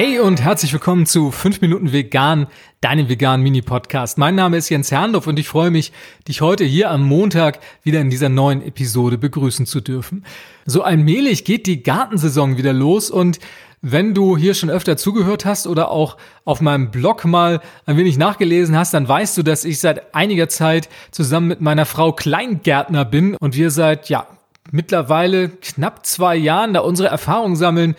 [0.00, 2.46] Hey und herzlich willkommen zu 5 Minuten Vegan,
[2.80, 4.16] deinem veganen Mini-Podcast.
[4.16, 5.90] Mein Name ist Jens Herndorf und ich freue mich,
[6.28, 10.24] dich heute hier am Montag wieder in dieser neuen Episode begrüßen zu dürfen.
[10.66, 13.40] So allmählich geht die Gartensaison wieder los und
[13.82, 18.18] wenn du hier schon öfter zugehört hast oder auch auf meinem Blog mal ein wenig
[18.18, 23.04] nachgelesen hast, dann weißt du, dass ich seit einiger Zeit zusammen mit meiner Frau Kleingärtner
[23.04, 24.28] bin und wir seit, ja,
[24.70, 27.96] mittlerweile knapp zwei Jahren da unsere Erfahrungen sammeln,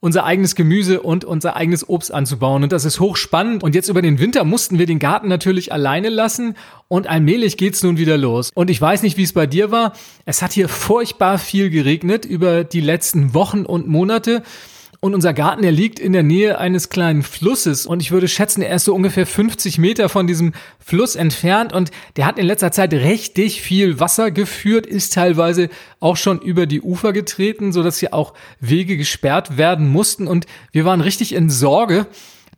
[0.00, 2.62] unser eigenes Gemüse und unser eigenes Obst anzubauen.
[2.62, 3.62] Und das ist hochspannend.
[3.62, 6.56] Und jetzt über den Winter mussten wir den Garten natürlich alleine lassen.
[6.88, 8.50] Und allmählich geht's nun wieder los.
[8.54, 9.92] Und ich weiß nicht, wie es bei dir war.
[10.24, 14.42] Es hat hier furchtbar viel geregnet über die letzten Wochen und Monate.
[15.02, 17.86] Und unser Garten, der liegt in der Nähe eines kleinen Flusses.
[17.86, 21.72] Und ich würde schätzen, er ist so ungefähr 50 Meter von diesem Fluss entfernt.
[21.72, 26.66] Und der hat in letzter Zeit richtig viel Wasser geführt, ist teilweise auch schon über
[26.66, 30.26] die Ufer getreten, sodass hier auch Wege gesperrt werden mussten.
[30.26, 32.06] Und wir waren richtig in Sorge,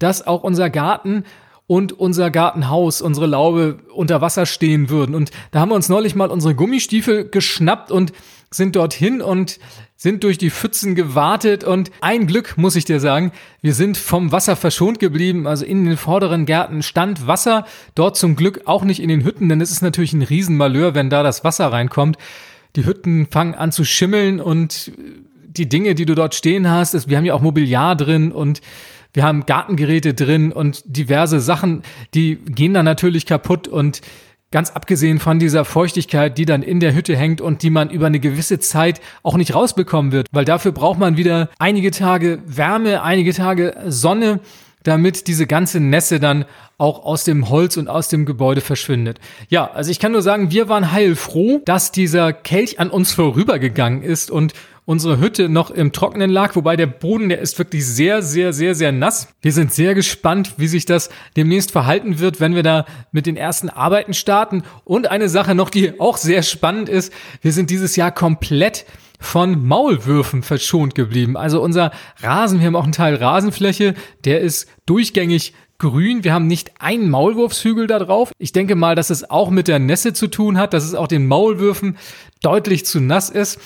[0.01, 1.23] dass auch unser Garten
[1.67, 5.15] und unser Gartenhaus, unsere Laube unter Wasser stehen würden.
[5.15, 8.13] Und da haben wir uns neulich mal unsere Gummistiefel geschnappt und
[8.51, 9.59] sind dorthin und
[9.97, 14.33] sind durch die Pfützen gewartet und ein Glück, muss ich dir sagen, wir sind vom
[14.33, 15.47] Wasser verschont geblieben.
[15.47, 19.49] Also in den vorderen Gärten stand Wasser, dort zum Glück auch nicht in den Hütten,
[19.49, 22.19] denn es ist natürlich ein Riesenmalheur, wenn da das Wasser reinkommt.
[22.75, 24.93] Die Hütten fangen an zu schimmeln und
[25.57, 28.61] die Dinge, die du dort stehen hast, wir haben ja auch Mobiliar drin und
[29.13, 31.83] wir haben Gartengeräte drin und diverse Sachen,
[32.15, 34.01] die gehen dann natürlich kaputt und
[34.53, 38.05] Ganz abgesehen von dieser Feuchtigkeit, die dann in der Hütte hängt und die man über
[38.05, 43.03] eine gewisse Zeit auch nicht rausbekommen wird, weil dafür braucht man wieder einige Tage Wärme,
[43.03, 44.41] einige Tage Sonne,
[44.83, 46.45] damit diese ganze Nässe dann
[46.77, 49.21] auch aus dem Holz und aus dem Gebäude verschwindet.
[49.49, 54.03] Ja, also ich kann nur sagen, wir waren heilfroh, dass dieser Kelch an uns vorübergegangen
[54.03, 54.53] ist und
[54.84, 58.75] unsere Hütte noch im Trockenen lag, wobei der Boden, der ist wirklich sehr, sehr, sehr,
[58.75, 59.28] sehr nass.
[59.41, 63.37] Wir sind sehr gespannt, wie sich das demnächst verhalten wird, wenn wir da mit den
[63.37, 64.65] ersten Arbeiten starten.
[64.84, 68.84] Und eine Sache noch, die auch sehr spannend ist, wir sind dieses Jahr komplett
[69.21, 71.37] von Maulwürfen verschont geblieben.
[71.37, 73.94] Also unser Rasen, wir haben auch einen Teil Rasenfläche,
[74.25, 76.25] der ist durchgängig grün.
[76.25, 78.32] Wir haben nicht einen Maulwurfshügel da drauf.
[78.38, 81.06] Ich denke mal, dass es auch mit der Nässe zu tun hat, dass es auch
[81.06, 81.98] den Maulwürfen
[82.41, 83.60] deutlich zu nass ist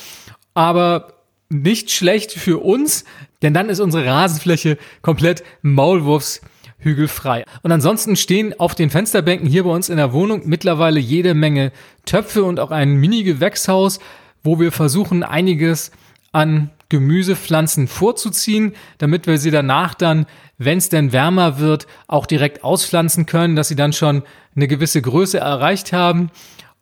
[0.56, 1.12] aber
[1.50, 3.04] nicht schlecht für uns,
[3.42, 7.44] denn dann ist unsere Rasenfläche komplett maulwurfshügelfrei.
[7.62, 11.72] Und ansonsten stehen auf den Fensterbänken hier bei uns in der Wohnung mittlerweile jede Menge
[12.06, 14.00] Töpfe und auch ein Mini-Gewächshaus,
[14.42, 15.92] wo wir versuchen, einiges
[16.32, 20.24] an Gemüsepflanzen vorzuziehen, damit wir sie danach dann,
[20.56, 24.22] wenn es denn wärmer wird, auch direkt auspflanzen können, dass sie dann schon
[24.54, 26.30] eine gewisse Größe erreicht haben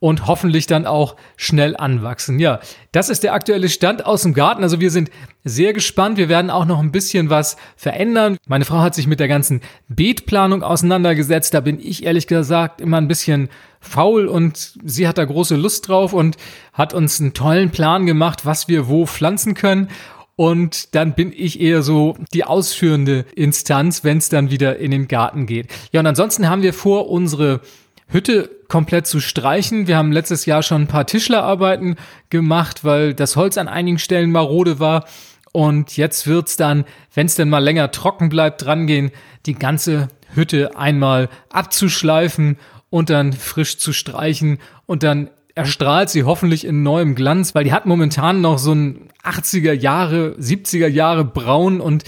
[0.04, 2.38] und hoffentlich dann auch schnell anwachsen.
[2.38, 2.60] Ja,
[2.92, 4.62] das ist der aktuelle Stand aus dem Garten.
[4.62, 5.10] Also wir sind
[5.44, 6.18] sehr gespannt.
[6.18, 8.36] Wir werden auch noch ein bisschen was verändern.
[8.46, 11.54] Meine Frau hat sich mit der ganzen Beetplanung auseinandergesetzt.
[11.54, 13.48] Da bin ich ehrlich gesagt immer ein bisschen
[13.80, 16.36] faul und sie hat da große Lust drauf und
[16.74, 19.88] hat uns einen tollen Plan gemacht, was wir wo pflanzen können.
[20.36, 25.08] Und dann bin ich eher so die ausführende Instanz, wenn es dann wieder in den
[25.08, 25.68] Garten geht.
[25.92, 27.62] Ja, und ansonsten haben wir vor, unsere
[28.08, 29.86] Hütte komplett zu streichen.
[29.86, 31.96] Wir haben letztes Jahr schon ein paar Tischlerarbeiten
[32.30, 35.06] gemacht, weil das Holz an einigen Stellen marode war.
[35.52, 36.84] Und jetzt wird's dann,
[37.14, 39.12] wenn es denn mal länger trocken bleibt, drangehen,
[39.46, 42.56] die ganze Hütte einmal abzuschleifen
[42.90, 47.72] und dann frisch zu streichen und dann erstrahlt sie hoffentlich in neuem Glanz, weil die
[47.72, 52.04] hat momentan noch so ein 80er Jahre, 70er Jahre Braun und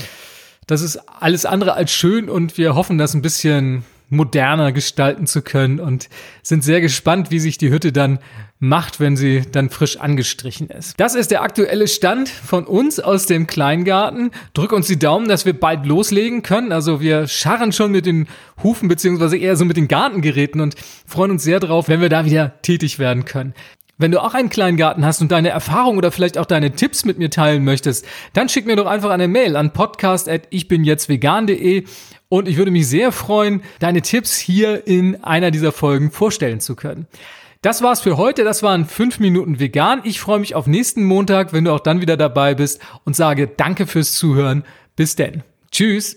[0.66, 5.42] das ist alles andere als schön und wir hoffen, dass ein bisschen moderner gestalten zu
[5.42, 6.08] können und
[6.42, 8.18] sind sehr gespannt, wie sich die Hütte dann
[8.58, 10.98] macht, wenn sie dann frisch angestrichen ist.
[10.98, 14.30] Das ist der aktuelle Stand von uns aus dem Kleingarten.
[14.54, 16.72] Drück uns die Daumen, dass wir bald loslegen können.
[16.72, 18.28] Also wir scharren schon mit den
[18.62, 20.74] Hufen beziehungsweise eher so mit den Gartengeräten und
[21.06, 23.52] freuen uns sehr drauf, wenn wir da wieder tätig werden können.
[23.98, 27.06] Wenn du auch einen kleinen Garten hast und deine Erfahrung oder vielleicht auch deine Tipps
[27.06, 28.04] mit mir teilen möchtest,
[28.34, 31.84] dann schick mir doch einfach eine Mail an podcast@ichbinjetztvegan.de
[32.28, 36.76] und ich würde mich sehr freuen, deine Tipps hier in einer dieser Folgen vorstellen zu
[36.76, 37.06] können.
[37.62, 38.44] Das war's für heute.
[38.44, 40.02] Das waren fünf Minuten vegan.
[40.04, 43.48] Ich freue mich auf nächsten Montag, wenn du auch dann wieder dabei bist und sage
[43.48, 44.64] Danke fürs Zuhören.
[44.94, 45.42] Bis denn.
[45.72, 46.16] Tschüss.